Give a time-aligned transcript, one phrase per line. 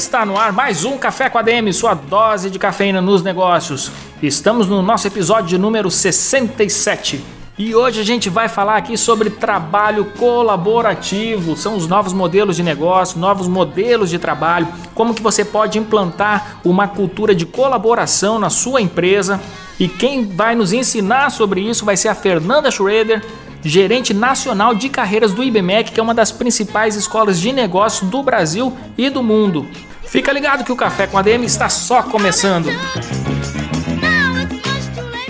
[0.00, 3.92] Está no ar mais um Café com a DM, sua dose de cafeína nos negócios.
[4.22, 7.22] Estamos no nosso episódio número 67.
[7.58, 11.54] E hoje a gente vai falar aqui sobre trabalho colaborativo.
[11.54, 16.60] São os novos modelos de negócio, novos modelos de trabalho, como que você pode implantar
[16.64, 19.38] uma cultura de colaboração na sua empresa.
[19.78, 23.22] E quem vai nos ensinar sobre isso vai ser a Fernanda Schroeder,
[23.62, 28.22] gerente nacional de carreiras do IBMEC, que é uma das principais escolas de negócio do
[28.22, 29.68] Brasil e do mundo.
[30.10, 32.68] Fica ligado que o Café com a DM está só começando.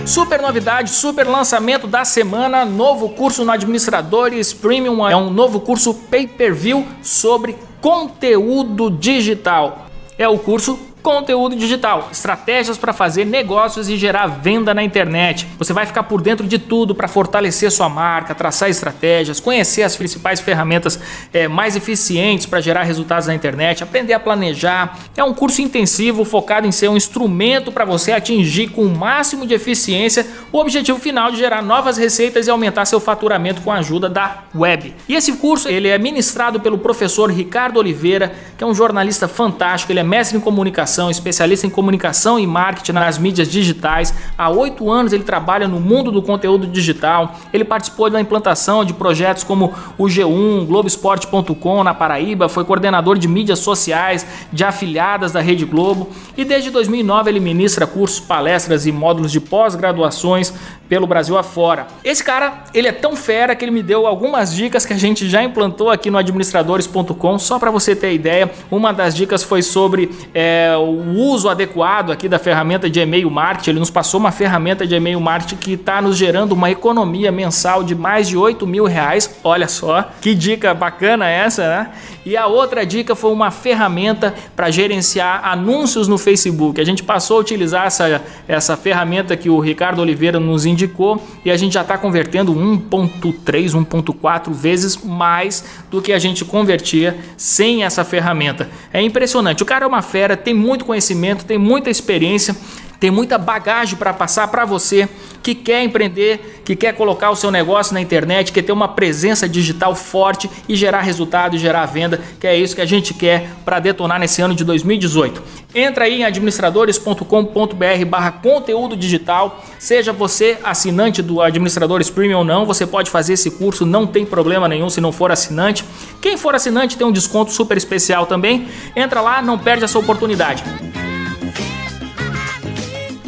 [0.03, 5.93] Super novidade, super lançamento da semana, novo curso no Administradores Premium, é um novo curso
[5.93, 9.85] pay-per-view sobre conteúdo digital.
[10.17, 15.47] É o curso Conteúdo digital, estratégias para fazer negócios e gerar venda na internet.
[15.57, 19.95] Você vai ficar por dentro de tudo para fortalecer sua marca, traçar estratégias, conhecer as
[19.95, 20.99] principais ferramentas
[21.33, 24.99] é, mais eficientes para gerar resultados na internet, aprender a planejar.
[25.17, 29.47] É um curso intensivo focado em ser um instrumento para você atingir com o máximo
[29.47, 33.77] de eficiência o objetivo final de gerar novas receitas e aumentar seu faturamento com a
[33.77, 34.93] ajuda da web.
[35.09, 39.91] E esse curso ele é ministrado pelo professor Ricardo Oliveira, que é um jornalista fantástico.
[39.91, 44.13] Ele é mestre em comunicação comunicação, especialista em comunicação e marketing nas mídias digitais.
[44.37, 47.35] Há oito anos ele trabalha no mundo do conteúdo digital.
[47.53, 53.27] Ele participou da implantação de projetos como o G1, Globoesporte.com na Paraíba, foi coordenador de
[53.27, 58.91] mídias sociais de afiliadas da Rede Globo e desde 2009 ele ministra cursos, palestras e
[58.91, 60.53] módulos de pós-graduações
[60.91, 61.87] pelo Brasil afora.
[62.03, 65.29] Esse cara, ele é tão fera que ele me deu algumas dicas que a gente
[65.29, 68.51] já implantou aqui no administradores.com, só para você ter ideia.
[68.69, 73.71] Uma das dicas foi sobre é, o uso adequado aqui da ferramenta de e-mail marketing.
[73.71, 77.83] Ele nos passou uma ferramenta de e-mail marketing que está nos gerando uma economia mensal
[77.83, 79.39] de mais de 8 mil reais.
[79.43, 81.91] Olha só, que dica bacana essa, né?
[82.23, 86.79] E a outra dica foi uma ferramenta para gerenciar anúncios no Facebook.
[86.79, 91.49] A gente passou a utilizar essa, essa ferramenta que o Ricardo Oliveira nos indicou e
[91.49, 97.83] a gente já está convertendo 1.3, 1.4 vezes mais do que a gente convertia sem
[97.83, 98.69] essa ferramenta.
[98.93, 99.63] É impressionante.
[99.63, 102.55] O cara é uma fera, tem muito conhecimento, tem muita experiência
[103.01, 105.09] tem muita bagagem para passar para você
[105.41, 109.49] que quer empreender, que quer colocar o seu negócio na internet, quer ter uma presença
[109.49, 113.49] digital forte e gerar resultado e gerar venda, que é isso que a gente quer
[113.65, 115.41] para detonar nesse ano de 2018.
[115.73, 122.67] Entra aí em administradores.com.br barra conteúdo digital, seja você assinante do Administradores Premium ou não,
[122.67, 125.83] você pode fazer esse curso, não tem problema nenhum se não for assinante.
[126.21, 128.67] Quem for assinante tem um desconto super especial também.
[128.95, 130.63] Entra lá, não perde essa oportunidade.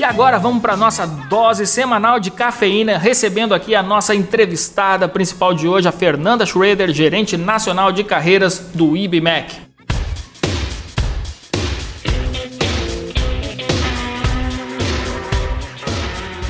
[0.04, 5.54] E agora vamos para nossa dose semanal de cafeína, recebendo aqui a nossa entrevistada principal
[5.54, 9.73] de hoje, a Fernanda Schroeder, gerente nacional de carreiras do IBMEC.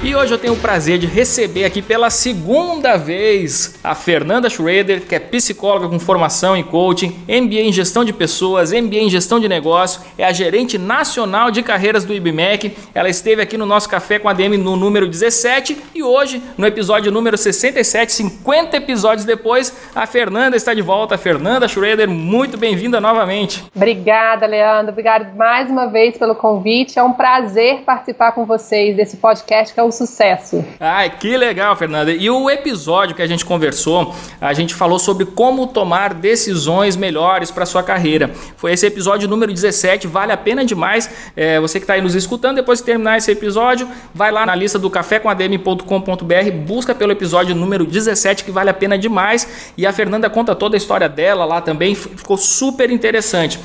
[0.06, 5.00] E hoje eu tenho o prazer de receber aqui pela segunda vez a Fernanda Schroeder,
[5.00, 9.40] que é psicóloga com formação em coaching, MBA em gestão de pessoas, MBA em gestão
[9.40, 12.76] de negócio, é a gerente nacional de carreiras do IBMEC.
[12.94, 16.68] Ela esteve aqui no nosso café com a DM no número 17 e hoje, no
[16.68, 21.18] episódio número 67, 50 episódios depois, a Fernanda está de volta.
[21.18, 23.64] Fernanda Schroeder, muito bem-vinda novamente.
[23.74, 24.92] Obrigada, Leandro.
[24.92, 27.00] Obrigada mais uma vez pelo convite.
[27.00, 30.64] É um prazer participar com vocês desse podcast que é o sucesso.
[30.80, 32.12] Ai, que legal, Fernanda.
[32.12, 37.52] E o episódio que a gente conversou, a gente falou sobre como tomar decisões melhores
[37.52, 38.32] para sua carreira.
[38.58, 41.10] Foi esse episódio número 17, vale a pena demais.
[41.36, 44.56] É, você que está aí nos escutando, depois que terminar esse episódio, vai lá na
[44.56, 49.72] lista do cafécomadm.com.br, busca pelo episódio número 17, que vale a pena demais.
[49.78, 53.60] E a Fernanda conta toda a história dela lá também, ficou super interessante.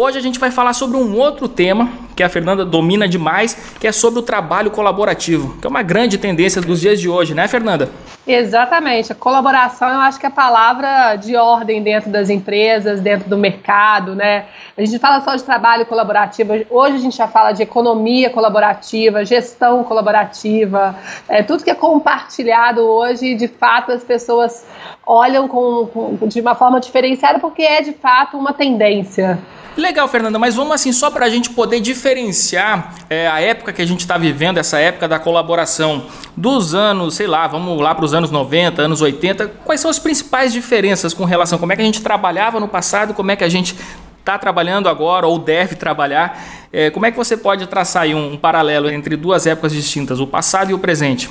[0.00, 3.86] Hoje a gente vai falar sobre um outro tema que a Fernanda domina demais, que
[3.88, 7.48] é sobre o trabalho colaborativo, que é uma grande tendência dos dias de hoje, né,
[7.48, 7.90] Fernanda?
[8.28, 9.10] Exatamente.
[9.10, 13.38] A colaboração, eu acho que é a palavra de ordem dentro das empresas, dentro do
[13.38, 14.44] mercado, né?
[14.76, 19.24] A gente fala só de trabalho colaborativo, hoje a gente já fala de economia colaborativa,
[19.24, 20.94] gestão colaborativa,
[21.26, 24.66] é, tudo que é compartilhado hoje, de fato, as pessoas
[25.06, 29.38] olham com, com, de uma forma diferenciada porque é de fato uma tendência.
[29.78, 33.80] Legal, Fernanda, mas vamos assim, só para a gente poder diferenciar é, a época que
[33.80, 38.04] a gente está vivendo, essa época da colaboração, dos anos, sei lá, vamos lá para
[38.04, 41.82] os anos 90, anos 80, quais são as principais diferenças com relação como é que
[41.82, 43.76] a gente trabalhava no passado, como é que a gente
[44.18, 46.42] está trabalhando agora ou deve trabalhar?
[46.72, 50.26] É, como é que você pode traçar um, um paralelo entre duas épocas distintas, o
[50.26, 51.30] passado e o presente?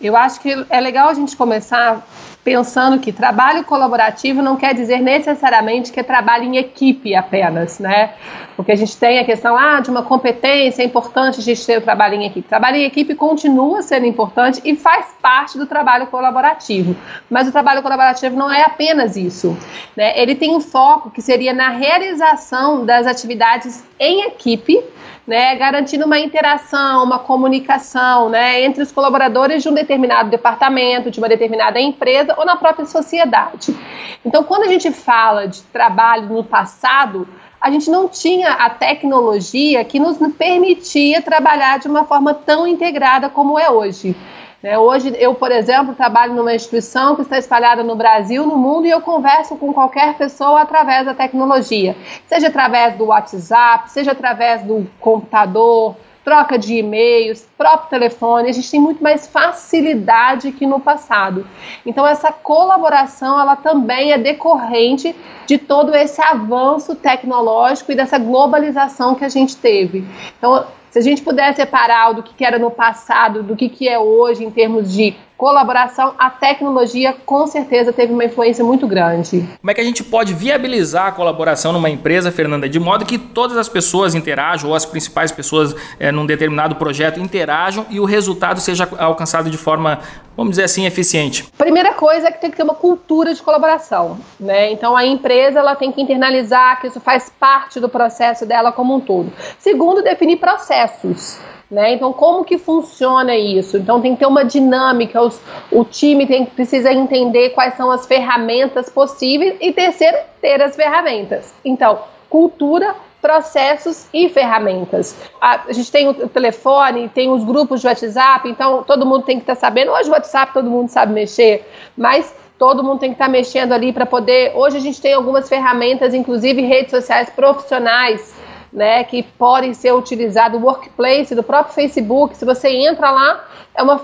[0.00, 2.06] Eu acho que é legal a gente começar
[2.48, 8.14] pensando que trabalho colaborativo não quer dizer necessariamente que é trabalho em equipe apenas, né?
[8.56, 11.76] Porque a gente tem a questão ah, de uma competência, é importante a gente ter
[11.76, 12.48] o trabalho em equipe.
[12.48, 16.96] Trabalho em equipe continua sendo importante e faz parte do trabalho colaborativo.
[17.28, 19.54] Mas o trabalho colaborativo não é apenas isso.
[19.94, 20.18] Né?
[20.18, 24.82] Ele tem um foco que seria na realização das atividades em equipe
[25.28, 31.18] né, garantindo uma interação, uma comunicação né, entre os colaboradores de um determinado departamento, de
[31.18, 33.76] uma determinada empresa ou na própria sociedade.
[34.24, 37.28] Então, quando a gente fala de trabalho no passado,
[37.60, 43.28] a gente não tinha a tecnologia que nos permitia trabalhar de uma forma tão integrada
[43.28, 44.16] como é hoje.
[44.62, 44.78] Né?
[44.78, 48.90] Hoje, eu, por exemplo, trabalho numa instituição que está espalhada no Brasil, no mundo, e
[48.90, 51.96] eu converso com qualquer pessoa através da tecnologia,
[52.26, 58.70] seja através do WhatsApp, seja através do computador, troca de e-mails, próprio telefone, a gente
[58.70, 61.46] tem muito mais facilidade que no passado.
[61.86, 65.14] Então essa colaboração, ela também é decorrente
[65.46, 70.04] de todo esse avanço tecnológico e dessa globalização que a gente teve.
[70.38, 73.98] Então se a gente puder separar do que era no passado, do que, que é
[73.98, 79.48] hoje em termos de colaboração, a tecnologia com certeza teve uma influência muito grande.
[79.60, 83.16] Como é que a gente pode viabilizar a colaboração numa empresa, Fernanda, de modo que
[83.16, 88.04] todas as pessoas interajam, ou as principais pessoas é, num determinado projeto interajam e o
[88.04, 90.00] resultado seja alcançado de forma,
[90.36, 91.46] vamos dizer assim, eficiente?
[91.56, 94.72] Primeira coisa é que tem que ter uma cultura de colaboração, né?
[94.72, 98.96] Então a empresa ela tem que internalizar que isso faz parte do processo dela como
[98.96, 99.32] um todo.
[99.60, 101.38] Segundo, definir processos.
[101.70, 101.94] Né?
[101.94, 103.76] Então, como que funciona isso?
[103.76, 105.38] Então, tem que ter uma dinâmica, os,
[105.70, 111.52] o time tem, precisa entender quais são as ferramentas possíveis e terceiro, ter as ferramentas.
[111.62, 111.98] Então,
[112.30, 115.14] cultura, processos e ferramentas.
[115.40, 119.36] A, a, gente tem o telefone, tem os grupos de WhatsApp, então todo mundo tem
[119.36, 119.90] que estar tá sabendo.
[119.92, 123.72] Hoje o WhatsApp todo mundo sabe mexer, mas todo mundo tem que estar tá mexendo
[123.72, 124.52] ali para poder.
[124.54, 128.34] Hoje a gente tem algumas ferramentas, inclusive redes sociais profissionais
[128.72, 133.44] né, que podem ser utilizados, o workplace do próprio Facebook, se você entra lá,
[133.74, 134.00] é, uma,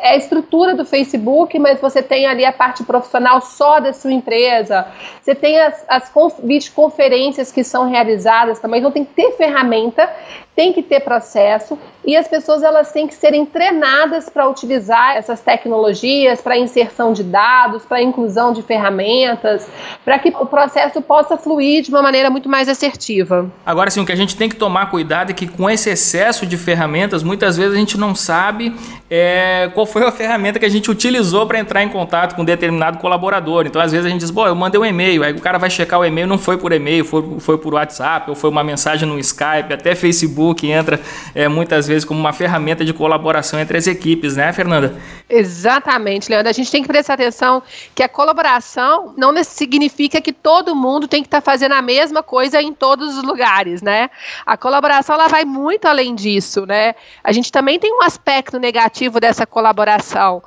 [0.00, 4.12] é a estrutura do Facebook, mas você tem ali a parte profissional só da sua
[4.12, 4.86] empresa,
[5.20, 6.12] você tem as, as
[6.42, 10.08] videoconferências que são realizadas também, então tem que ter ferramenta
[10.58, 15.40] tem que ter processo e as pessoas elas têm que serem treinadas para utilizar essas
[15.40, 19.68] tecnologias, para inserção de dados, para inclusão de ferramentas,
[20.04, 23.48] para que o processo possa fluir de uma maneira muito mais assertiva.
[23.64, 26.44] Agora sim, o que a gente tem que tomar cuidado é que com esse excesso
[26.44, 28.74] de ferramentas, muitas vezes a gente não sabe
[29.08, 32.44] é, qual foi a ferramenta que a gente utilizou para entrar em contato com um
[32.44, 33.64] determinado colaborador.
[33.64, 35.70] Então, às vezes a gente diz, bom, eu mandei um e-mail, aí o cara vai
[35.70, 39.08] checar o e-mail, não foi por e-mail, foi, foi por WhatsApp, ou foi uma mensagem
[39.08, 41.00] no Skype, até Facebook que entra
[41.34, 44.96] é, muitas vezes como uma ferramenta de colaboração entre as equipes, né, Fernanda?
[45.28, 46.48] Exatamente, Leandro.
[46.48, 47.62] A gente tem que prestar atenção
[47.94, 52.22] que a colaboração não significa que todo mundo tem que estar tá fazendo a mesma
[52.22, 54.10] coisa em todos os lugares, né?
[54.46, 56.94] A colaboração ela vai muito além disso, né?
[57.22, 60.42] A gente também tem um aspecto negativo dessa colaboração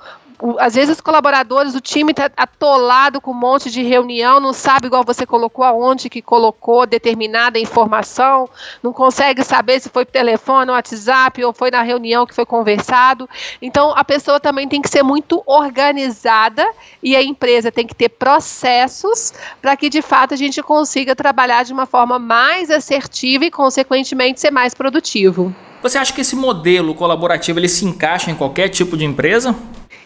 [0.59, 4.87] às vezes os colaboradores, o time está atolado com um monte de reunião, não sabe
[4.87, 8.49] igual você colocou aonde que colocou determinada informação,
[8.81, 13.29] não consegue saber se foi por telefone, WhatsApp ou foi na reunião que foi conversado.
[13.61, 16.65] Então a pessoa também tem que ser muito organizada
[17.03, 21.63] e a empresa tem que ter processos para que de fato a gente consiga trabalhar
[21.63, 25.53] de uma forma mais assertiva e consequentemente ser mais produtivo.
[25.81, 29.55] Você acha que esse modelo colaborativo ele se encaixa em qualquer tipo de empresa?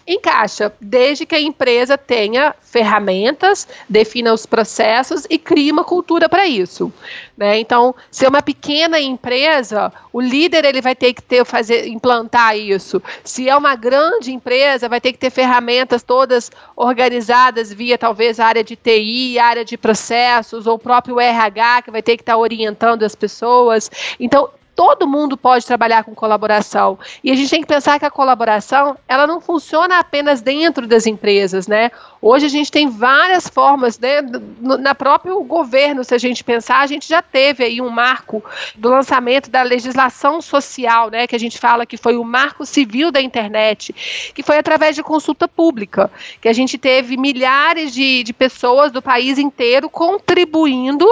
[0.07, 6.45] Encaixa, desde que a empresa tenha ferramentas, defina os processos e crie uma cultura para
[6.45, 6.93] isso.
[7.35, 7.57] Né?
[7.57, 12.55] Então, se é uma pequena empresa, o líder ele vai ter que ter, fazer, implantar
[12.55, 13.01] isso.
[13.23, 18.63] Se é uma grande empresa, vai ter que ter ferramentas todas organizadas via talvez área
[18.63, 23.01] de TI, área de processos, ou o próprio RH, que vai ter que estar orientando
[23.01, 23.89] as pessoas.
[24.19, 26.99] Então, todo mundo pode trabalhar com colaboração.
[27.23, 31.07] E a gente tem que pensar que a colaboração, ela não funciona apenas dentro das
[31.07, 31.89] empresas, né?
[32.21, 34.21] Hoje a gente tem várias formas, né?
[34.59, 38.43] Na próprio governo, se a gente pensar, a gente já teve aí um marco
[38.75, 41.25] do lançamento da legislação social, né?
[41.25, 43.93] Que a gente fala que foi o marco civil da internet,
[44.33, 49.01] que foi através de consulta pública, que a gente teve milhares de, de pessoas do
[49.01, 51.07] país inteiro contribuindo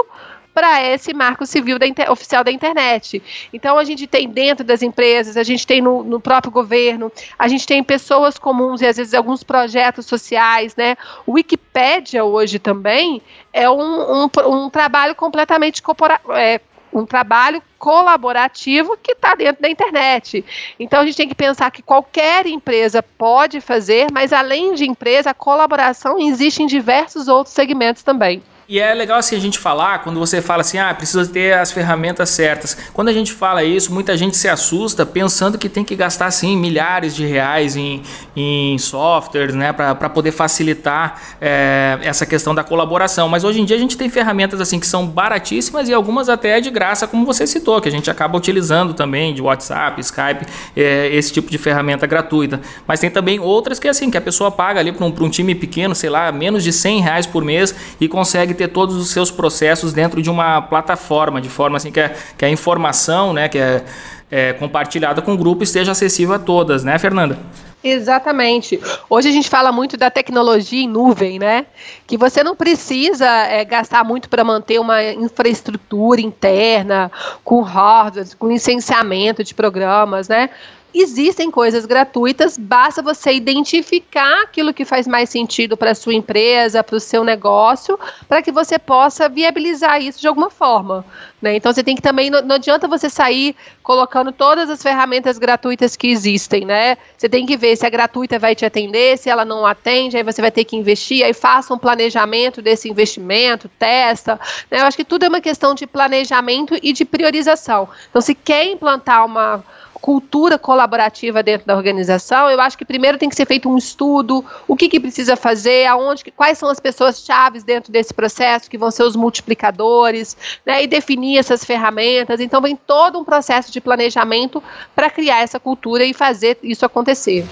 [0.54, 3.20] para esse marco civil da inter, oficial da internet.
[3.52, 7.48] Então, a gente tem dentro das empresas, a gente tem no, no, próprio governo, a
[7.48, 10.96] gente tem pessoas comuns e às vezes alguns projetos sociais, né?
[11.26, 13.20] O Wikipédia hoje também
[13.52, 16.32] é um, um, um trabalho completamente corporativo.
[16.32, 16.60] É,
[16.94, 20.44] um trabalho colaborativo que está dentro da internet.
[20.78, 25.30] Então a gente tem que pensar que qualquer empresa pode fazer, mas além de empresa,
[25.30, 28.42] a colaboração existe em diversos outros segmentos também.
[28.66, 31.70] E é legal assim a gente falar, quando você fala assim, ah, precisa ter as
[31.70, 32.74] ferramentas certas.
[32.94, 36.56] Quando a gente fala isso, muita gente se assusta pensando que tem que gastar assim
[36.56, 38.02] milhares de reais em,
[38.34, 43.28] em softwares, né, para poder facilitar é, essa questão da colaboração.
[43.28, 46.58] Mas hoje em dia a gente tem ferramentas assim que são baratíssimas e algumas até
[46.58, 51.14] de graça, como você citou, que a gente acaba utilizando também de WhatsApp, Skype, é,
[51.14, 52.62] esse tipo de ferramenta gratuita.
[52.86, 55.54] Mas tem também outras que assim que a pessoa paga ali para um, um time
[55.54, 59.08] pequeno, sei lá, menos de 100 reais por mês e consegue consegue ter todos os
[59.08, 63.48] seus processos dentro de uma plataforma, de forma assim que a, que a informação né,
[63.48, 63.84] que é,
[64.30, 67.38] é compartilhada com o grupo esteja acessível a todas, né, Fernanda?
[67.82, 68.80] Exatamente.
[69.10, 71.66] Hoje a gente fala muito da tecnologia em nuvem, né?
[72.06, 77.12] Que você não precisa é, gastar muito para manter uma infraestrutura interna,
[77.44, 80.48] com hardware, com licenciamento de programas, né?
[80.94, 86.84] Existem coisas gratuitas, basta você identificar aquilo que faz mais sentido para a sua empresa,
[86.84, 87.98] para o seu negócio,
[88.28, 91.04] para que você possa viabilizar isso de alguma forma.
[91.42, 91.56] Né?
[91.56, 95.94] Então você tem que também, não, não, adianta você sair colocando todas as ferramentas gratuitas
[95.94, 96.96] que existem, né?
[97.18, 100.22] Você tem que ver se a gratuita vai te atender, se ela não atende, aí
[100.22, 104.40] você vai ter que investir, aí faça um planejamento desse investimento, testa.
[104.70, 104.80] Né?
[104.80, 107.88] Eu acho que tudo é uma questão de planejamento e de priorização.
[108.08, 109.62] Então, se quer implantar uma
[110.04, 114.44] cultura colaborativa dentro da organização, eu acho que primeiro tem que ser feito um estudo,
[114.68, 118.76] o que, que precisa fazer, aonde, quais são as pessoas chaves dentro desse processo, que
[118.76, 122.38] vão ser os multiplicadores, né, e definir essas ferramentas.
[122.38, 124.62] Então vem todo um processo de planejamento
[124.94, 127.46] para criar essa cultura e fazer isso acontecer.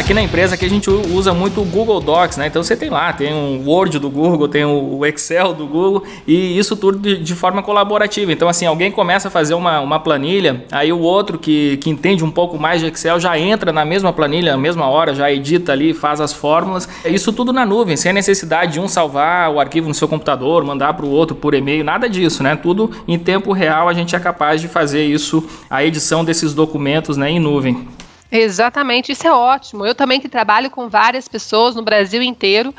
[0.00, 2.46] Aqui na empresa que a gente usa muito o Google Docs, né?
[2.46, 6.58] Então você tem lá, tem o Word do Google, tem o Excel do Google e
[6.58, 8.32] isso tudo de, forma colaborativa.
[8.32, 12.24] Então assim, alguém começa a fazer uma, uma planilha, aí o outro que, que entende
[12.24, 15.72] um pouco mais de Excel já entra na mesma planilha, na mesma hora, já edita
[15.72, 16.88] ali, faz as fórmulas.
[17.04, 20.64] Isso tudo na nuvem, sem a necessidade de um salvar o arquivo no seu computador,
[20.64, 22.56] mandar para o outro por e-mail, nada disso, né?
[22.56, 27.18] Tudo em tempo real a gente é capaz de fazer isso, a edição desses documentos
[27.18, 27.86] né, em nuvem.
[28.32, 29.84] Exatamente, isso é ótimo.
[29.84, 32.72] Eu também que trabalho com várias pessoas no Brasil inteiro,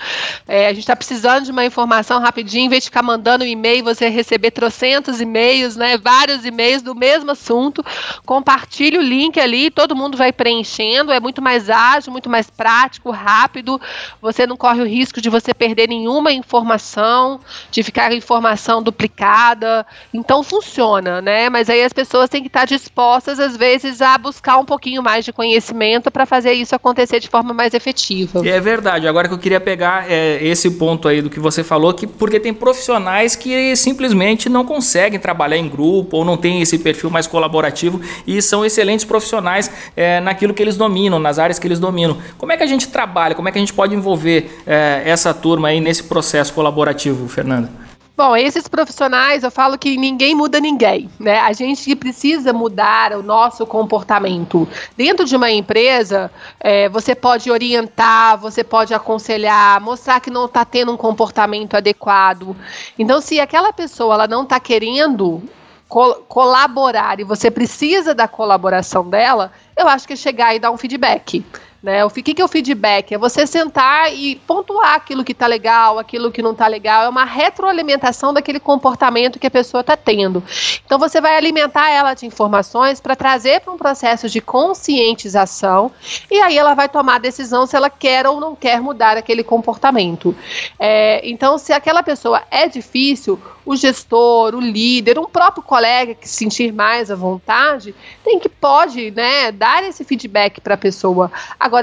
[0.48, 3.48] é, a gente está precisando de uma informação rapidinho, em vez de ficar mandando um
[3.48, 7.84] e-mail, você receber trocentos e-mails, né, vários e-mails do mesmo assunto,
[8.26, 13.12] compartilhe o link ali, todo mundo vai preenchendo, é muito mais ágil, muito mais prático,
[13.12, 13.80] rápido,
[14.22, 20.44] você não corre o risco de você perder nenhuma informação, de ficar informação duplicada, então
[20.44, 24.66] funciona, né, mas aí as pessoas têm que estar dispostas, às vezes, a buscar um
[24.66, 28.48] pouquinho mais de conhecimento para fazer isso acontecer de forma mais efetiva.
[28.48, 29.08] É verdade.
[29.08, 32.40] Agora que eu queria pegar é, esse ponto aí do que você falou, que porque
[32.40, 37.26] tem profissionais que simplesmente não conseguem trabalhar em grupo ou não tem esse perfil mais
[37.26, 42.18] colaborativo e são excelentes profissionais é, naquilo que eles dominam, nas áreas que eles dominam.
[42.38, 43.34] Como é que a gente trabalha?
[43.34, 47.81] Como é que a gente pode envolver é, essa turma aí nesse processo colaborativo, Fernanda?
[48.24, 51.40] Bom, esses profissionais, eu falo que ninguém muda ninguém, né?
[51.40, 54.70] A gente precisa mudar o nosso comportamento.
[54.96, 60.64] Dentro de uma empresa, é, você pode orientar, você pode aconselhar, mostrar que não está
[60.64, 62.56] tendo um comportamento adequado.
[63.00, 65.42] Então, se aquela pessoa ela não está querendo
[65.90, 70.70] col colaborar e você precisa da colaboração dela, eu acho que é chegar e dar
[70.70, 71.44] um feedback
[71.82, 72.06] Né?
[72.06, 73.14] O que, que é o feedback?
[73.14, 77.06] É você sentar e pontuar aquilo que está legal, aquilo que não está legal.
[77.06, 80.44] É uma retroalimentação daquele comportamento que a pessoa está tendo.
[80.86, 85.92] Então você vai alimentar ela de informações para trazer para um processo de conscientização
[86.30, 89.44] e aí ela vai tomar a decisão se ela quer ou não quer mudar aquele
[89.44, 90.36] comportamento.
[90.78, 96.28] É, então, se aquela pessoa é difícil, o gestor, o líder, um próprio colega que
[96.28, 101.32] se sentir mais à vontade, tem que pode, né, dar esse feedback para a pessoa.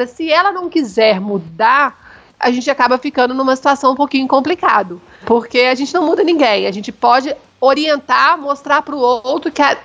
[0.07, 5.61] Se ela não quiser mudar, a gente acaba ficando numa situação um pouquinho complicado, porque
[5.61, 6.67] a gente não muda ninguém.
[6.67, 9.77] A gente pode orientar, mostrar para o outro que a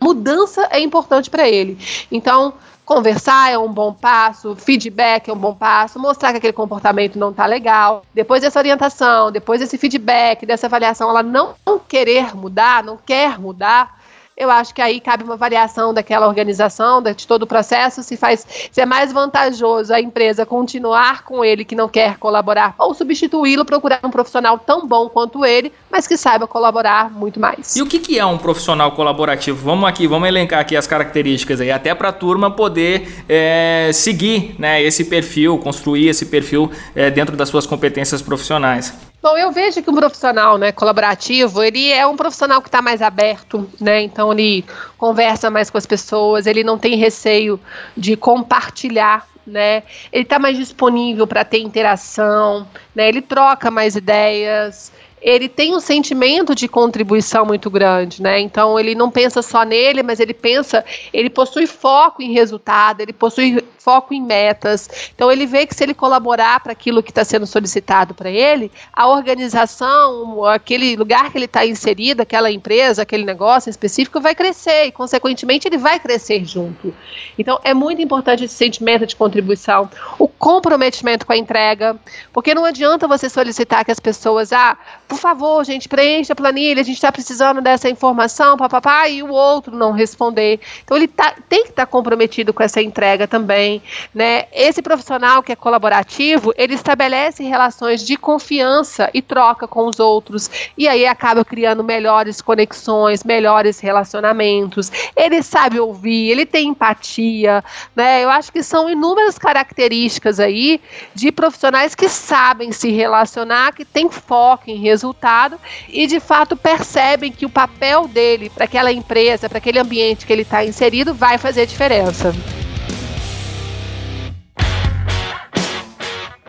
[0.00, 1.78] mudança é importante para ele.
[2.10, 2.54] Então,
[2.84, 7.30] conversar é um bom passo, feedback é um bom passo, mostrar que aquele comportamento não
[7.30, 8.02] está legal.
[8.14, 11.54] Depois dessa orientação, depois desse feedback, dessa avaliação, ela não
[11.86, 13.99] querer mudar, não quer mudar,
[14.40, 18.46] eu acho que aí cabe uma variação daquela organização, de todo o processo, se faz
[18.72, 23.66] se é mais vantajoso a empresa continuar com ele que não quer colaborar ou substituí-lo,
[23.66, 27.76] procurar um profissional tão bom quanto ele, mas que saiba colaborar muito mais.
[27.76, 29.62] E o que, que é um profissional colaborativo?
[29.62, 34.54] Vamos aqui, vamos elencar aqui as características aí, até para a turma poder é, seguir
[34.58, 39.09] né, esse perfil, construir esse perfil é, dentro das suas competências profissionais.
[39.22, 43.02] Bom, eu vejo que um profissional né, colaborativo, ele é um profissional que está mais
[43.02, 44.00] aberto, né?
[44.00, 44.64] Então ele
[44.96, 47.60] conversa mais com as pessoas, ele não tem receio
[47.94, 49.82] de compartilhar né?
[50.12, 53.08] Ele está mais disponível para ter interação, né?
[53.08, 58.40] Ele troca mais ideias, ele tem um sentimento de contribuição muito grande, né?
[58.40, 63.12] Então ele não pensa só nele, mas ele pensa, ele possui foco em resultado, ele
[63.12, 65.10] possui foco em metas.
[65.14, 68.70] Então ele vê que se ele colaborar para aquilo que está sendo solicitado para ele,
[68.92, 74.86] a organização, aquele lugar que ele está inserido, aquela empresa, aquele negócio específico vai crescer
[74.86, 76.94] e consequentemente ele vai crescer junto.
[77.38, 81.96] Então é muito importante esse sentimento de contribuição, o comprometimento com a entrega,
[82.32, 84.76] porque não adianta você solicitar que as pessoas, ah,
[85.08, 89.30] por favor, gente, preencha a planilha, a gente está precisando dessa informação, papapá, e o
[89.30, 90.60] outro não responder.
[90.84, 93.69] Então ele tá, tem que estar tá comprometido com essa entrega também,
[94.14, 94.46] né?
[94.52, 100.50] Esse profissional que é colaborativo, ele estabelece relações de confiança e troca com os outros,
[100.76, 104.90] e aí acaba criando melhores conexões, melhores relacionamentos.
[105.14, 107.62] Ele sabe ouvir, ele tem empatia,
[107.94, 108.24] né?
[108.24, 110.80] Eu acho que são inúmeras características aí
[111.14, 115.58] de profissionais que sabem se relacionar, que têm foco em resultado
[115.88, 120.32] e de fato percebem que o papel dele para aquela empresa, para aquele ambiente que
[120.32, 122.32] ele está inserido, vai fazer diferença.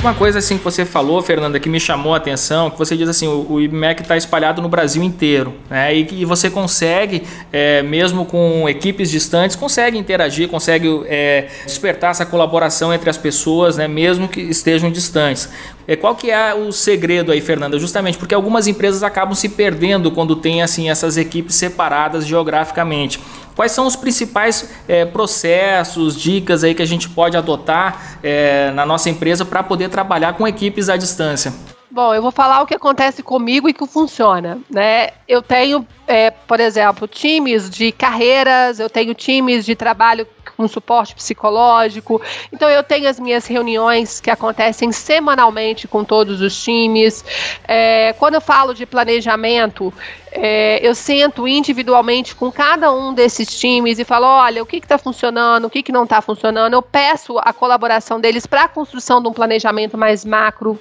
[0.02, 3.08] Uma coisa assim que você falou, Fernanda, que me chamou a atenção, que você diz
[3.08, 5.96] assim, o, o IBMEC está espalhado no Brasil inteiro, né?
[5.96, 7.22] E, e você consegue,
[7.54, 13.78] é, mesmo com equipes distantes, consegue interagir, consegue é, despertar essa colaboração entre as pessoas,
[13.78, 13.88] né?
[13.88, 15.48] Mesmo que estejam distantes.
[15.88, 17.78] É, qual que é o segredo aí, Fernanda?
[17.78, 23.20] Justamente porque algumas empresas acabam se perdendo quando tem assim essas equipes separadas geograficamente.
[23.56, 28.86] Quais são os principais é, processos, dicas aí que a gente pode adotar é, na
[28.86, 31.54] nossa empresa para poder trabalhar com equipes à distância?
[31.92, 35.10] Bom, eu vou falar o que acontece comigo e que funciona, né?
[35.28, 40.26] Eu tenho, é, por exemplo, times de carreiras, eu tenho times de trabalho
[40.62, 42.22] com suporte psicológico.
[42.54, 47.26] Então eu tenho as minhas reuniões que acontecem semanalmente com todos os times.
[47.68, 49.92] É, quando eu falo de planejamento,
[50.32, 55.00] é, eu sento individualmente com cada um desses times e falo: olha, o que está
[55.00, 56.74] funcionando, o que, que não está funcionando.
[56.74, 60.80] Eu peço a colaboração deles para a construção de um planejamento mais macro.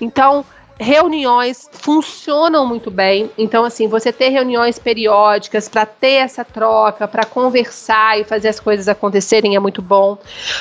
[0.00, 0.44] Então,
[0.78, 3.30] reuniões funcionam muito bem.
[3.38, 8.58] Então, assim, você ter reuniões periódicas para ter essa troca, para conversar e fazer as
[8.58, 10.18] coisas acontecerem é muito bom.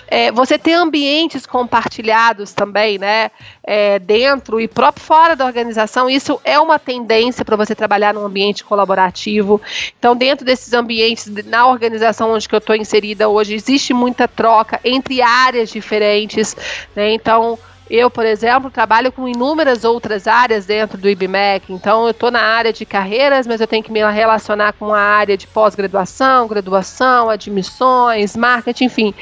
[0.08, 3.32] É, você ter ambientes compartilhados também, né?
[3.64, 8.26] É, dentro e próprio fora da organização, isso é uma tendência para você trabalhar num
[8.26, 9.62] ambiente colaborativo.
[9.98, 15.22] Então, dentro desses ambientes, na organização onde eu estou inserida hoje, existe muita troca entre
[15.22, 16.56] áreas diferentes,
[16.96, 17.14] né?
[17.14, 17.58] Então,
[17.90, 22.42] eu, por exemplo, trabalho com inúmeras outras áreas dentro do IBMEC, então eu estou na
[22.42, 27.30] área de carreiras, mas eu tenho que me relacionar com a área de pós-graduação, graduação,
[27.30, 29.14] admissões, marketing, enfim,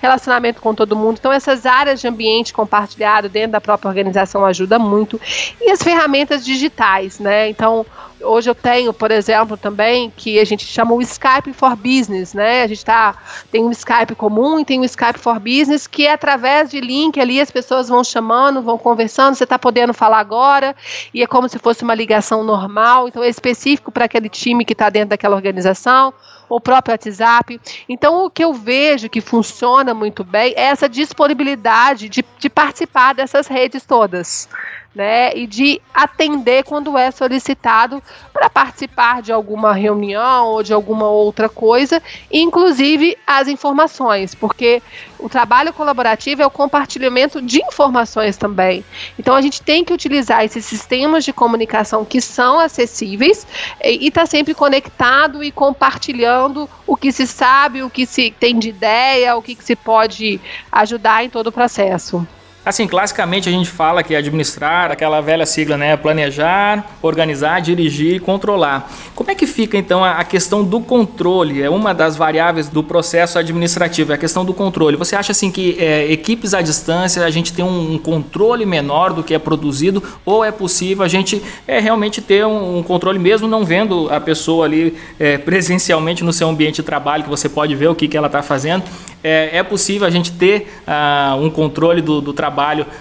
[0.00, 1.16] relacionamento com todo mundo.
[1.18, 5.20] Então, essas áreas de ambiente compartilhado dentro da própria organização ajuda muito.
[5.60, 7.48] E as ferramentas digitais, né?
[7.48, 7.86] Então,
[8.22, 12.62] hoje eu tenho, por exemplo, também que a gente chama o Skype for Business, né?
[12.62, 13.16] A gente tá
[13.50, 17.20] tem um Skype comum e tem um Skype for Business que é através de link
[17.20, 20.74] ali as pessoas vão chamando, vão conversando, você está podendo falar agora
[21.12, 24.72] e é como se fosse uma ligação normal, então é específico para aquele time que
[24.72, 26.12] está dentro daquela organização
[26.50, 27.60] o próprio WhatsApp.
[27.88, 33.14] Então, o que eu vejo que funciona muito bem é essa disponibilidade de, de participar
[33.14, 34.48] dessas redes todas
[34.94, 41.08] né, e de atender quando é solicitado para participar de alguma reunião ou de alguma
[41.08, 44.82] outra coisa, inclusive as informações, porque
[45.18, 48.84] o trabalho colaborativo é o compartilhamento de informações também.
[49.18, 53.46] Então a gente tem que utilizar esses sistemas de comunicação que são acessíveis
[53.84, 58.58] e estar tá sempre conectado e compartilhando o que se sabe, o que se tem
[58.58, 60.40] de ideia, o que, que se pode
[60.72, 62.26] ajudar em todo o processo.
[62.62, 65.96] Assim, classicamente a gente fala que administrar, aquela velha sigla, né?
[65.96, 68.92] Planejar, organizar, dirigir e controlar.
[69.14, 71.62] Como é que fica então a questão do controle?
[71.62, 74.94] É uma das variáveis do processo administrativo, é a questão do controle.
[74.98, 79.22] Você acha assim que é, equipes à distância a gente tem um, controle menor do
[79.22, 83.48] que é produzido ou é possível a gente é, realmente ter um, um controle mesmo
[83.48, 87.74] não vendo a pessoa ali é, presencialmente no seu ambiente de trabalho, que você pode
[87.74, 88.84] ver o que, que ela está fazendo?
[89.22, 92.49] É, é, possível a gente ter uh, um controle do, do trabalho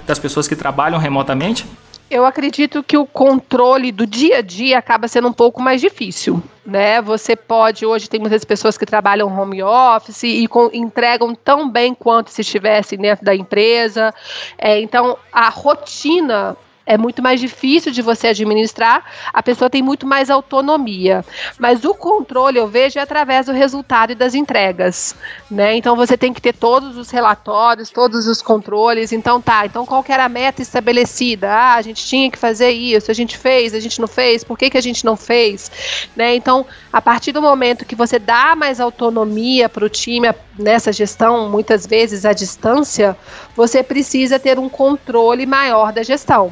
[0.05, 1.65] das pessoas que trabalham remotamente?
[2.09, 6.41] Eu acredito que o controle do dia a dia acaba sendo um pouco mais difícil,
[6.65, 6.99] né?
[7.03, 11.93] Você pode, hoje tem muitas pessoas que trabalham home office e com, entregam tão bem
[11.93, 14.11] quanto se estivessem dentro da empresa.
[14.57, 16.57] É, então, a rotina
[16.89, 21.23] é muito mais difícil de você administrar, a pessoa tem muito mais autonomia.
[21.59, 25.15] Mas o controle eu vejo é através do resultado e das entregas,
[25.51, 25.75] né?
[25.75, 29.11] Então você tem que ter todos os relatórios, todos os controles.
[29.11, 31.51] Então tá, então qual era a meta estabelecida?
[31.51, 34.57] Ah, a gente tinha que fazer isso, a gente fez, a gente não fez, por
[34.57, 35.71] que, que a gente não fez?
[36.15, 36.33] Né?
[36.33, 41.49] Então, a partir do momento que você dá mais autonomia para o time nessa gestão,
[41.51, 43.15] muitas vezes à distância,
[43.55, 46.51] você precisa ter um controle maior da gestão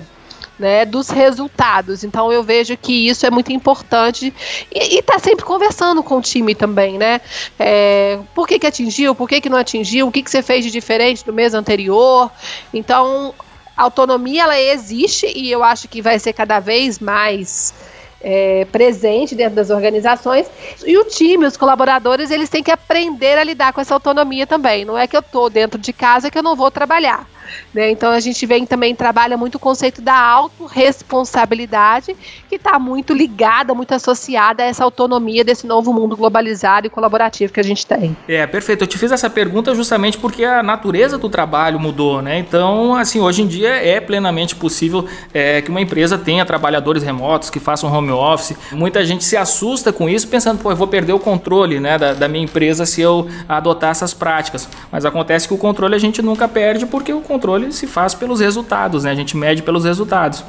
[0.57, 2.03] né, dos resultados.
[2.03, 4.33] Então eu vejo que isso é muito importante
[4.71, 7.21] e está sempre conversando com o time também, né?
[7.59, 10.63] É, por que, que atingiu, por que, que não atingiu, o que, que você fez
[10.65, 12.31] de diferente do mês anterior.
[12.73, 13.33] Então,
[13.75, 17.73] a autonomia ela existe e eu acho que vai ser cada vez mais
[18.21, 20.47] é, presente dentro das organizações.
[20.85, 24.85] E o time, os colaboradores, eles têm que aprender a lidar com essa autonomia também.
[24.85, 27.27] Não é que eu estou dentro de casa que eu não vou trabalhar.
[27.73, 27.91] Né?
[27.91, 32.15] Então a gente vem também trabalha muito o conceito da autorresponsabilidade,
[32.49, 37.53] que está muito ligada, muito associada a essa autonomia desse novo mundo globalizado e colaborativo
[37.53, 38.15] que a gente tem.
[38.27, 38.83] É, perfeito.
[38.83, 42.37] Eu te fiz essa pergunta justamente porque a natureza do trabalho mudou, né?
[42.37, 47.49] Então, assim, hoje em dia é plenamente possível é, que uma empresa tenha trabalhadores remotos
[47.49, 48.57] que façam home office.
[48.71, 52.13] Muita gente se assusta com isso, pensando, pô, eu vou perder o controle né, da,
[52.13, 54.67] da minha empresa se eu adotar essas práticas.
[54.91, 57.36] Mas acontece que o controle a gente nunca perde porque o controle
[57.71, 59.11] se faz pelos resultados, né?
[59.11, 60.43] A gente mede pelos resultados.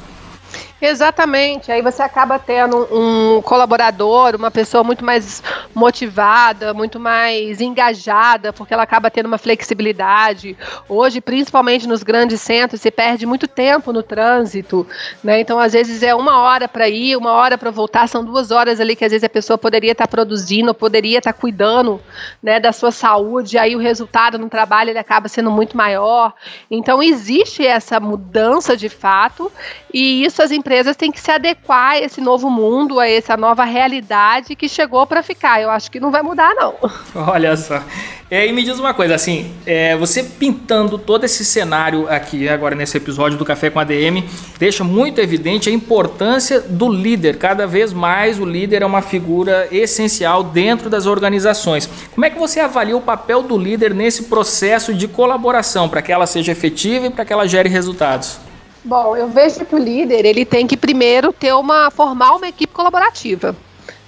[0.81, 1.71] Exatamente.
[1.71, 5.43] Aí você acaba tendo um colaborador, uma pessoa muito mais
[5.75, 10.57] motivada, muito mais engajada, porque ela acaba tendo uma flexibilidade.
[10.87, 14.87] Hoje, principalmente nos grandes centros, se perde muito tempo no trânsito,
[15.21, 15.41] né?
[15.41, 18.79] Então, às vezes é uma hora para ir, uma hora para voltar, são duas horas
[18.79, 21.99] ali que às vezes a pessoa poderia estar tá produzindo, poderia estar tá cuidando,
[22.41, 23.57] né, da sua saúde.
[23.57, 26.33] Aí o resultado no trabalho ele acaba sendo muito maior.
[26.71, 29.51] Então, existe essa mudança de fato
[29.93, 33.35] e isso as empresas empresas têm que se adequar a esse novo mundo, a essa
[33.35, 35.59] nova realidade que chegou para ficar.
[35.59, 36.75] Eu acho que não vai mudar, não.
[37.27, 37.81] Olha só.
[38.29, 42.75] É, e me diz uma coisa, assim, é, você pintando todo esse cenário aqui, agora
[42.75, 44.23] nesse episódio do Café com ADM,
[44.59, 47.37] deixa muito evidente a importância do líder.
[47.37, 51.89] Cada vez mais o líder é uma figura essencial dentro das organizações.
[52.13, 56.11] Como é que você avalia o papel do líder nesse processo de colaboração para que
[56.11, 58.48] ela seja efetiva e para que ela gere resultados?
[58.83, 62.73] Bom, eu vejo que o líder ele tem que primeiro ter uma formar uma equipe
[62.73, 63.55] colaborativa.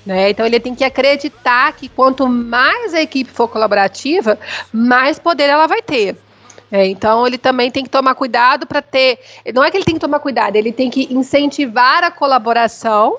[0.06, 0.30] Né?
[0.30, 4.40] Então ele tem que acreditar que quanto mais a equipe for colaborativa,
[4.74, 6.18] mais poder ela vai ter.
[6.72, 9.20] É, então ele também tem que tomar cuidado para ter.
[9.54, 13.18] Não é que ele tem que tomar cuidado, ele tem que incentivar a colaboração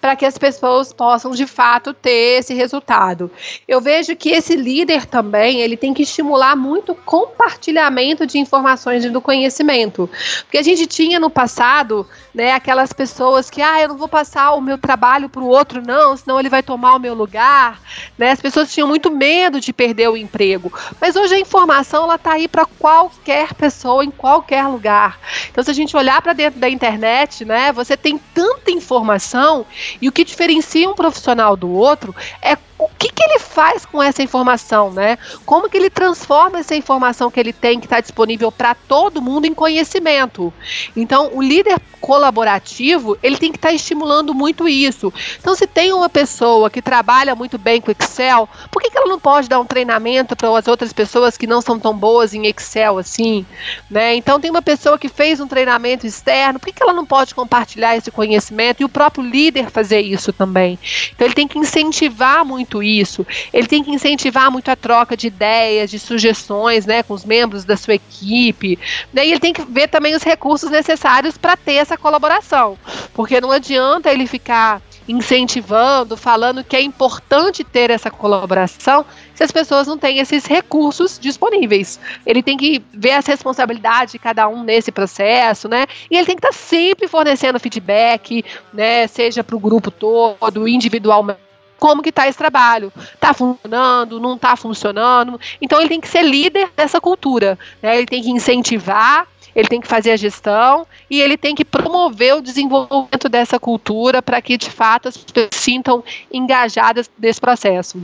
[0.00, 3.30] para que as pessoas possam de fato ter esse resultado.
[3.68, 9.04] Eu vejo que esse líder também ele tem que estimular muito o compartilhamento de informações
[9.04, 10.08] e do conhecimento,
[10.42, 14.52] porque a gente tinha no passado, né, aquelas pessoas que ah eu não vou passar
[14.52, 17.80] o meu trabalho para o outro não, senão ele vai tomar o meu lugar,
[18.16, 18.30] né?
[18.30, 22.32] As pessoas tinham muito medo de perder o emprego, mas hoje a informação ela está
[22.32, 25.18] aí para qualquer pessoa em qualquer lugar.
[25.50, 29.66] Então se a gente olhar para dentro da internet, né, você tem tanta informação
[30.00, 34.02] E o que diferencia um profissional do outro é o que, que ele faz com
[34.02, 35.18] essa informação, né?
[35.44, 39.44] Como que ele transforma essa informação que ele tem, que está disponível para todo mundo,
[39.44, 40.52] em conhecimento.
[40.96, 45.12] Então, o líder colaborativo, ele tem que estar tá estimulando muito isso.
[45.38, 49.06] Então, se tem uma pessoa que trabalha muito bem com Excel, por que, que ela
[49.06, 52.46] não pode dar um treinamento para as outras pessoas que não são tão boas em
[52.46, 53.44] Excel assim?
[53.90, 54.14] Né?
[54.14, 57.34] Então, tem uma pessoa que fez um treinamento externo, por que, que ela não pode
[57.34, 60.78] compartilhar esse conhecimento e o próprio líder fazer isso também?
[61.14, 63.26] Então, ele tem que incentivar muito muito isso.
[63.52, 67.64] Ele tem que incentivar muito a troca de ideias, de sugestões, né, com os membros
[67.64, 68.78] da sua equipe.
[69.12, 72.78] Né, e ele tem que ver também os recursos necessários para ter essa colaboração,
[73.12, 79.04] porque não adianta ele ficar incentivando, falando que é importante ter essa colaboração
[79.34, 81.98] se as pessoas não têm esses recursos disponíveis.
[82.24, 85.86] Ele tem que ver as responsabilidades de cada um nesse processo, né?
[86.08, 89.08] E ele tem que estar tá sempre fornecendo feedback, né?
[89.08, 91.49] Seja para o grupo todo, individualmente
[91.80, 92.92] como que está esse trabalho.
[93.14, 95.40] Está funcionando, não está funcionando.
[95.60, 97.58] Então ele tem que ser líder dessa cultura.
[97.82, 97.96] Né?
[97.96, 102.36] Ele tem que incentivar, ele tem que fazer a gestão e ele tem que promover
[102.36, 108.00] o desenvolvimento dessa cultura para que de fato as pessoas se sintam engajadas nesse processo.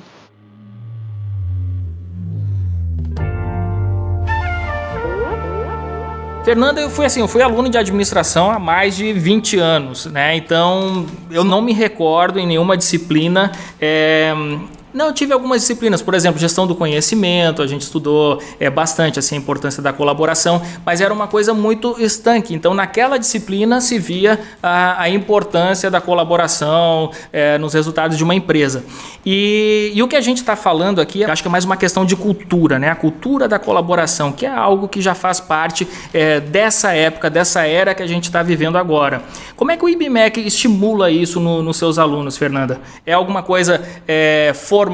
[6.47, 10.37] Fernanda, eu fui assim, eu fui aluno de administração há mais de 20 anos, né?
[10.37, 14.33] Então eu não me recordo em nenhuma disciplina é,
[14.97, 19.35] não, tive algumas disciplinas, por exemplo, gestão do conhecimento, a gente estudou é, bastante assim,
[19.35, 22.55] a importância da colaboração, mas era uma coisa muito estanque.
[22.55, 28.35] Então, naquela disciplina se via a, a importância da colaboração é, nos resultados de uma
[28.35, 28.87] empresa.
[29.25, 32.07] E, e o que a gente está falando aqui, acho que é mais uma questão
[32.07, 32.89] de cultura, né?
[32.89, 37.67] A cultura da colaboração, que é algo que já faz parte é, dessa época, dessa
[37.67, 39.21] era que a gente está vivendo agora.
[39.57, 42.81] Como é que o IBMEC estimula isso no, nos seus alunos, Fernanda?
[43.05, 44.86] É alguma coisa é, formal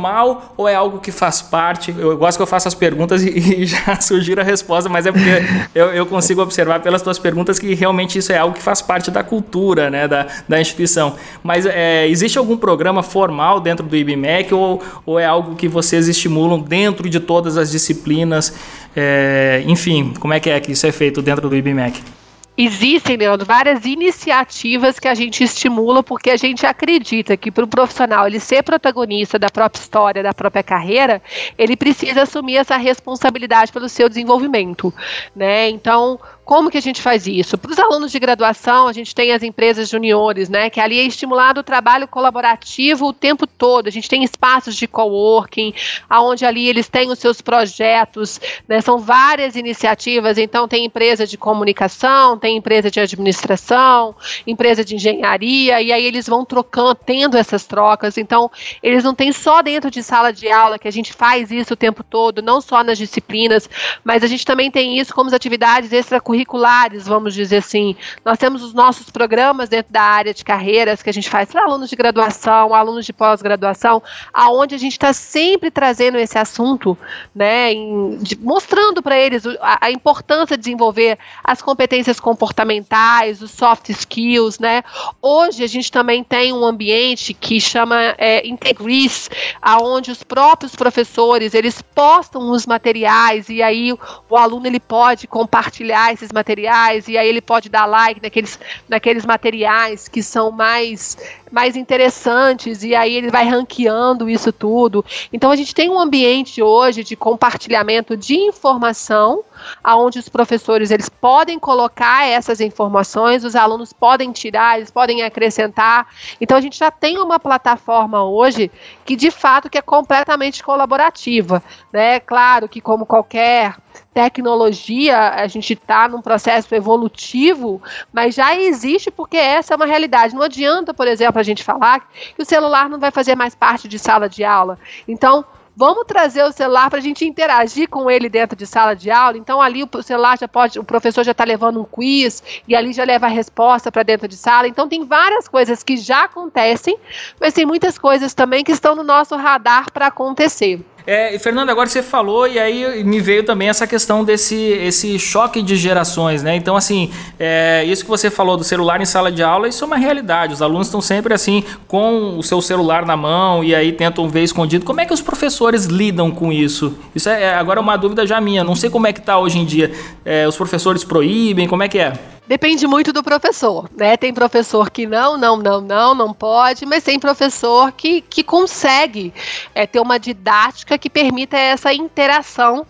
[0.57, 1.95] ou é algo que faz parte?
[1.97, 3.29] Eu gosto que eu faço as perguntas e,
[3.63, 5.43] e já surgir a resposta, mas é porque
[5.75, 9.11] eu, eu, consigo observar pelas tuas perguntas que realmente isso é algo que faz parte
[9.11, 11.15] da cultura né, da, da instituição.
[11.43, 16.09] Mas é, existe algum programa formal dentro do IBMEC ou, ou é algo que vocês
[16.09, 18.55] estimulam dentro de todas as disciplinas?
[18.95, 22.22] É, enfim, como é que é que isso é feito dentro do IBMEC?
[22.57, 27.69] Existem, Leandro, várias iniciativas que a gente estimula porque a gente acredita que para o
[27.69, 31.23] profissional ele ser protagonista da própria história, da própria carreira,
[31.57, 34.93] ele precisa assumir essa responsabilidade pelo seu desenvolvimento,
[35.35, 35.71] né?
[35.71, 37.57] Então, como que a gente faz isso?
[37.57, 40.69] Para os alunos de graduação, a gente tem as empresas juniores, né?
[40.69, 43.87] Que ali é estimulado o trabalho colaborativo o tempo todo.
[43.87, 45.73] A gente tem espaços de coworking,
[46.11, 48.81] aonde ali eles têm os seus projetos, né?
[48.81, 50.37] São várias iniciativas.
[50.37, 56.27] Então tem empresa de comunicação, tem empresa de administração, empresa de engenharia, e aí eles
[56.27, 58.19] vão trocando, tendo essas trocas.
[58.19, 58.51] Então
[58.83, 61.77] eles não têm só dentro de sala de aula que a gente faz isso o
[61.77, 63.71] tempo todo, não só nas disciplinas,
[64.03, 67.95] mas a gente também tem isso como as atividades extracurriculares curriculares, vamos dizer assim.
[68.25, 71.63] Nós temos os nossos programas dentro da área de carreiras que a gente faz para
[71.63, 76.97] alunos de graduação, alunos de pós-graduação, aonde a gente está sempre trazendo esse assunto,
[77.35, 83.51] né, em, de, mostrando para eles a, a, importância de desenvolver as competências comportamentais, os
[83.51, 84.83] soft skills, né.
[85.21, 89.29] Hoje a gente também tem um ambiente que chama é, Integris,
[89.61, 93.99] aonde os próprios professores eles postam os materiais e aí o,
[94.31, 98.59] o aluno ele pode compartilhar esses materiais e aí ele pode dar like naqueles,
[98.89, 101.17] naqueles materiais que são mais
[101.51, 105.05] mais interessantes e aí ele vai ranqueando isso tudo.
[105.31, 109.45] Então a gente tem um ambiente hoje de compartilhamento de informação,
[109.85, 116.07] aonde os professores eles podem colocar essas informações, os alunos podem tirar, eles podem acrescentar.
[116.41, 118.71] Então a gente já tem uma plataforma hoje
[119.05, 122.19] que de fato que é completamente colaborativa, né?
[122.19, 123.77] Claro que como qualquer
[124.13, 127.81] tecnologia, a gente está num processo evolutivo,
[128.13, 130.35] mas já existe porque essa é uma realidade.
[130.35, 132.01] Não adianta, por exemplo, a gente falar
[132.35, 134.79] que o celular não vai fazer mais parte de sala de aula.
[135.09, 139.11] Então, Vamos trazer o celular para a gente interagir com ele dentro de sala de
[139.11, 139.39] aula.
[139.39, 142.93] Então ali o celular já pode, o professor já está levando um quiz e ali
[142.93, 144.69] já leva a resposta para dentro de sala.
[144.69, 146.97] Então tem várias coisas que já acontecem,
[147.41, 150.85] mas tem muitas coisas também que estão no nosso radar para acontecer.
[151.07, 155.61] É, Fernando, agora você falou e aí me veio também essa questão desse esse choque
[155.63, 156.55] de gerações, né?
[156.55, 159.87] Então, assim, é, isso que você falou do celular em sala de aula, isso é
[159.87, 160.55] uma realidade.
[160.55, 164.43] Os alunos estão sempre assim com o seu celular na mão e aí tentam ver
[164.43, 164.85] escondido.
[164.85, 166.97] Como é que os professores lidam com isso?
[167.15, 168.63] Isso é, é agora é uma dúvida já minha.
[168.63, 169.93] Não sei como é que está hoje em dia.
[170.25, 171.67] É, os professores proíbem?
[171.67, 172.13] Como é que é?
[172.47, 174.17] Depende muito do professor, né?
[174.17, 179.33] Tem professor que não, não, não, não, não pode, mas tem professor que, que consegue
[179.75, 182.85] é, ter uma didática que permita essa interação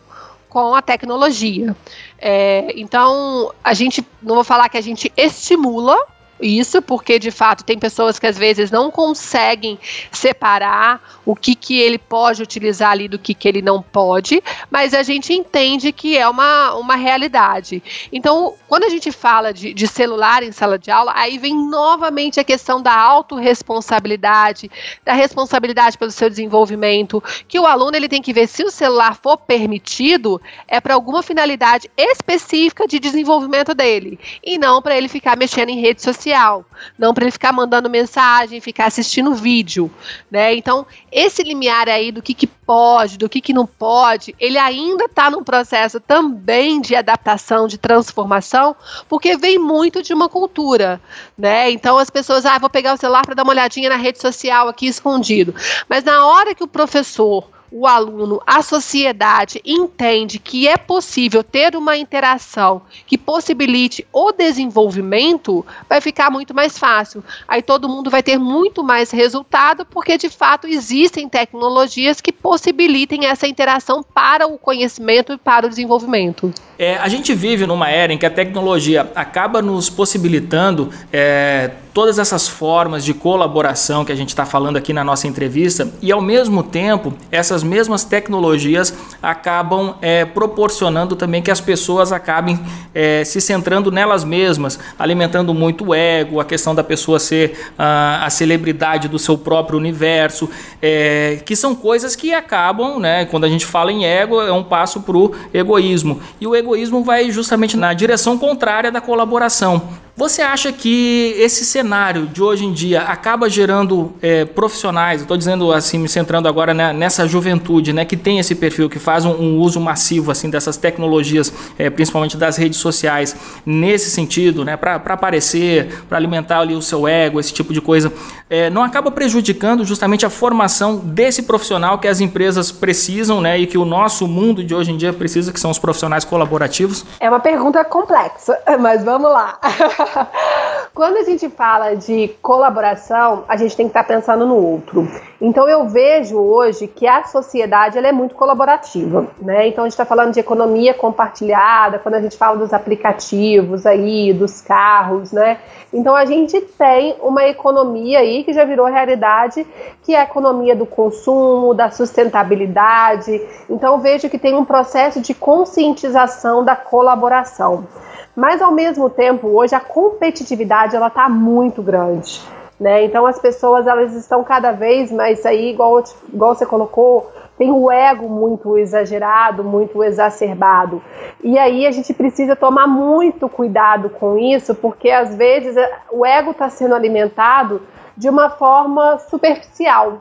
[0.48, 1.76] com a tecnologia.
[2.18, 5.96] É, então, a gente, não vou falar que a gente estimula,
[6.42, 9.78] isso, porque de fato tem pessoas que às vezes não conseguem
[10.10, 14.92] separar o que, que ele pode utilizar ali do que, que ele não pode, mas
[14.92, 17.82] a gente entende que é uma, uma realidade.
[18.12, 22.40] Então, quando a gente fala de, de celular em sala de aula, aí vem novamente
[22.40, 24.70] a questão da autorresponsabilidade,
[25.04, 29.14] da responsabilidade pelo seu desenvolvimento, que o aluno ele tem que ver se o celular
[29.14, 35.36] for permitido, é para alguma finalidade específica de desenvolvimento dele, e não para ele ficar
[35.36, 36.64] mexendo em rede social social,
[36.98, 39.90] não para ele ficar mandando mensagem, ficar assistindo vídeo,
[40.30, 40.54] né?
[40.54, 45.04] Então, esse limiar aí do que, que pode, do que, que não pode, ele ainda
[45.04, 48.74] está num processo também de adaptação, de transformação,
[49.08, 51.00] porque vem muito de uma cultura,
[51.36, 51.70] né?
[51.70, 54.68] Então as pessoas, ah, vou pegar o celular para dar uma olhadinha na rede social
[54.68, 55.54] aqui escondido.
[55.88, 61.74] Mas na hora que o professor o aluno, a sociedade entende que é possível ter
[61.74, 67.24] uma interação que possibilite o desenvolvimento, vai ficar muito mais fácil.
[67.48, 73.26] Aí todo mundo vai ter muito mais resultado, porque de fato existem tecnologias que possibilitem
[73.26, 76.52] essa interação para o conhecimento e para o desenvolvimento.
[76.78, 82.18] É, a gente vive numa era em que a tecnologia acaba nos possibilitando é, todas
[82.18, 86.20] essas formas de colaboração que a gente está falando aqui na nossa entrevista, e ao
[86.20, 92.58] mesmo tempo, essas mesmas tecnologias acabam é, proporcionando também que as pessoas acabem
[92.94, 98.24] é, se centrando nelas mesmas, alimentando muito o ego, a questão da pessoa ser a,
[98.24, 100.48] a celebridade do seu próprio universo,
[100.80, 104.64] é, que são coisas que acabam, né, quando a gente fala em ego, é um
[104.64, 106.20] passo para o egoísmo.
[106.40, 109.82] E o egoísmo vai justamente na direção contrária da colaboração.
[110.14, 111.81] Você acha que esse cenário
[112.30, 116.92] de hoje em dia acaba gerando é, profissionais, estou dizendo assim, me centrando agora né,
[116.92, 120.76] nessa juventude, né, que tem esse perfil, que faz um, um uso massivo assim dessas
[120.76, 126.82] tecnologias, é, principalmente das redes sociais, nesse sentido, né, para aparecer, para alimentar ali o
[126.82, 128.12] seu ego, esse tipo de coisa,
[128.48, 133.66] é, não acaba prejudicando justamente a formação desse profissional que as empresas precisam, né, e
[133.66, 137.04] que o nosso mundo de hoje em dia precisa, que são os profissionais colaborativos?
[137.18, 139.58] É uma pergunta complexa, mas vamos lá.
[140.94, 145.08] Quando a gente fala de colaboração, a gente tem que estar pensando no outro.
[145.40, 149.68] Então eu vejo hoje que a sociedade ela é muito colaborativa, né?
[149.68, 154.34] Então a gente está falando de economia compartilhada, quando a gente fala dos aplicativos aí,
[154.34, 155.60] dos carros, né?
[155.94, 159.66] Então a gente tem uma economia aí que já virou realidade,
[160.02, 163.40] que é a economia do consumo, da sustentabilidade.
[163.68, 167.86] Então vejo que tem um processo de conscientização da colaboração.
[168.34, 172.40] Mas ao mesmo tempo, hoje a competitividade ela está muito grande.
[172.80, 173.04] Né?
[173.04, 177.90] Então as pessoas elas estão cada vez mais aí, igual, igual você colocou, tem o
[177.90, 181.00] ego muito exagerado, muito exacerbado.
[181.44, 185.76] E aí a gente precisa tomar muito cuidado com isso, porque às vezes
[186.10, 187.82] o ego está sendo alimentado
[188.16, 190.18] de uma forma superficial,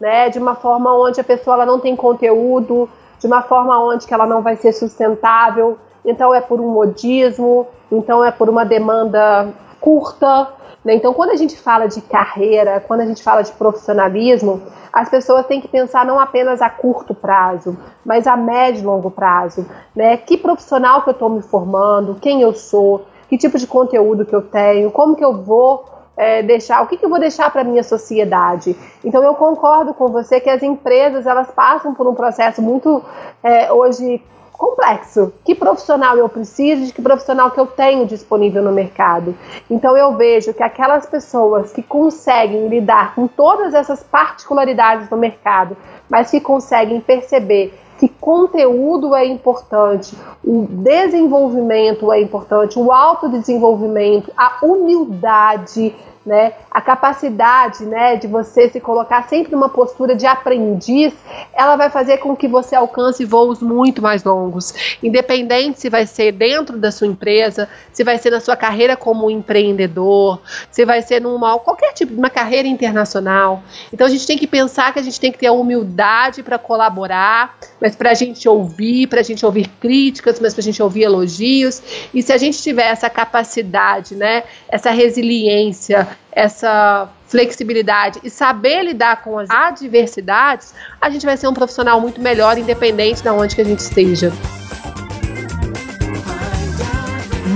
[0.00, 0.30] né?
[0.30, 4.14] De uma forma onde a pessoa ela não tem conteúdo, de uma forma onde que
[4.14, 5.76] ela não vai ser sustentável
[6.08, 10.48] então é por um modismo, então é por uma demanda curta.
[10.82, 10.94] Né?
[10.94, 15.46] Então, quando a gente fala de carreira, quando a gente fala de profissionalismo, as pessoas
[15.46, 19.66] têm que pensar não apenas a curto prazo, mas a médio e longo prazo.
[19.94, 20.16] Né?
[20.16, 24.34] Que profissional que eu estou me formando, quem eu sou, que tipo de conteúdo que
[24.34, 25.84] eu tenho, como que eu vou
[26.16, 28.74] é, deixar, o que, que eu vou deixar para a minha sociedade.
[29.04, 33.04] Então eu concordo com você que as empresas elas passam por um processo muito
[33.42, 34.22] é, hoje
[34.58, 35.32] complexo.
[35.44, 39.34] Que profissional eu preciso, de que profissional que eu tenho disponível no mercado.
[39.70, 45.76] Então eu vejo que aquelas pessoas que conseguem lidar com todas essas particularidades do mercado,
[46.10, 54.58] mas que conseguem perceber que conteúdo é importante, o desenvolvimento é importante, o autodesenvolvimento, a
[54.62, 55.94] humildade,
[56.28, 56.52] né?
[56.70, 61.14] A capacidade, né, de você se colocar sempre numa postura de aprendiz,
[61.54, 66.32] ela vai fazer com que você alcance voos muito mais longos, independente se vai ser
[66.32, 71.20] dentro da sua empresa, se vai ser na sua carreira como empreendedor, se vai ser
[71.20, 73.62] numa qualquer tipo de uma carreira internacional.
[73.92, 76.58] Então a gente tem que pensar que a gente tem que ter a humildade para
[76.58, 80.82] colaborar, mas para a gente ouvir, para a gente ouvir críticas, mas para a gente
[80.82, 81.82] ouvir elogios.
[82.12, 89.22] E se a gente tiver essa capacidade, né, essa resiliência essa flexibilidade e saber lidar
[89.22, 93.60] com as adversidades, a gente vai ser um profissional muito melhor, independente de onde que
[93.60, 94.32] a gente esteja.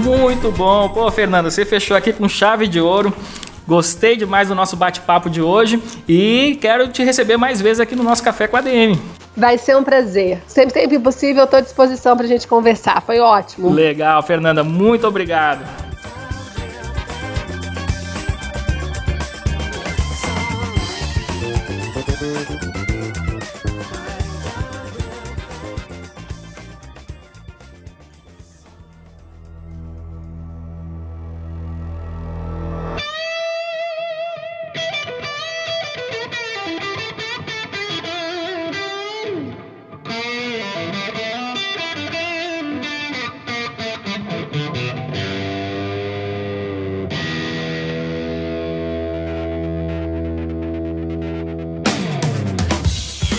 [0.02, 0.88] Muito bom.
[0.88, 3.14] Pô, Fernanda, você fechou aqui com chave de ouro.
[3.66, 8.02] Gostei demais do nosso bate-papo de hoje e quero te receber mais vezes aqui no
[8.02, 9.00] nosso Café com a DM.
[9.36, 10.42] Vai ser um prazer.
[10.46, 13.00] Sempre, sempre possível, estou à disposição para a gente conversar.
[13.02, 13.70] Foi ótimo.
[13.72, 14.64] Legal, Fernanda.
[14.64, 15.91] Muito obrigado.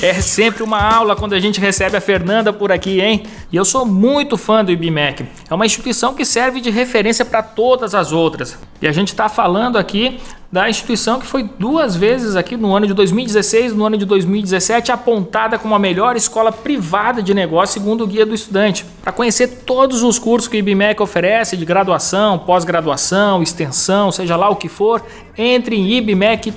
[0.03, 3.23] É sempre uma aula quando a gente recebe a Fernanda por aqui, hein?
[3.49, 5.25] E eu sou muito fã do IBMEC.
[5.49, 8.59] É uma instituição que serve de referência para todas as outras.
[8.81, 10.19] E a gente está falando aqui
[10.51, 14.03] da instituição que foi duas vezes aqui no ano de 2016 e no ano de
[14.03, 18.85] 2017 apontada como a melhor escola privada de negócio segundo o Guia do Estudante.
[19.01, 24.49] Para conhecer todos os cursos que o IBMEC oferece de graduação, pós-graduação, extensão, seja lá
[24.49, 25.01] o que for,
[25.37, 26.51] entre em ibmec.br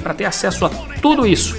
[0.00, 0.68] para ter acesso a
[1.02, 1.56] tudo isso.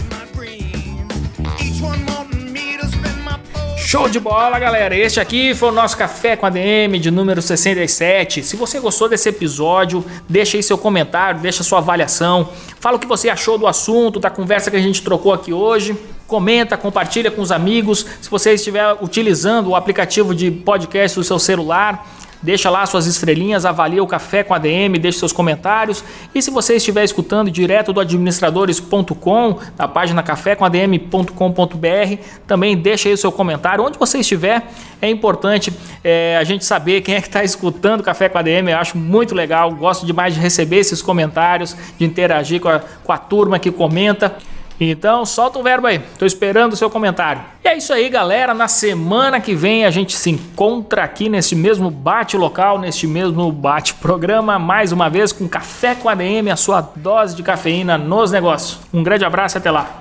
[3.92, 4.96] Show de bola, galera!
[4.96, 8.42] Este aqui foi o nosso Café com a DM de número 67.
[8.42, 12.48] Se você gostou desse episódio, deixa aí seu comentário, deixa sua avaliação,
[12.80, 15.94] fala o que você achou do assunto, da conversa que a gente trocou aqui hoje.
[16.26, 18.06] Comenta, compartilha com os amigos.
[18.22, 22.08] Se você estiver utilizando o aplicativo de podcast do seu celular,
[22.42, 26.04] Deixa lá suas estrelinhas, avalia o Café com a DM, deixe seus comentários.
[26.34, 33.18] E se você estiver escutando direto do administradores.com, da página cafécomadm.com.br, também deixa aí o
[33.18, 33.84] seu comentário.
[33.84, 34.68] Onde você estiver,
[35.02, 35.72] é importante
[36.04, 38.72] é, a gente saber quem é que está escutando Café com a DM.
[38.72, 43.12] Eu acho muito legal, gosto demais de receber esses comentários, de interagir com a, com
[43.12, 44.36] a turma que comenta.
[44.84, 46.00] Então, solta o verbo aí.
[46.18, 47.44] Tô esperando o seu comentário.
[47.64, 48.52] E é isso aí, galera.
[48.52, 53.52] Na semana que vem a gente se encontra aqui neste mesmo bate local, neste mesmo
[53.52, 58.32] bate programa, mais uma vez com Café com ADM, a sua dose de cafeína nos
[58.32, 58.80] negócios.
[58.92, 60.01] Um grande abraço e até lá.